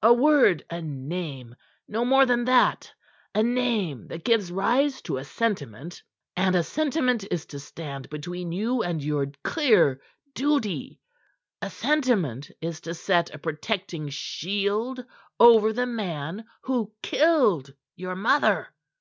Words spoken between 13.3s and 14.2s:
a protecting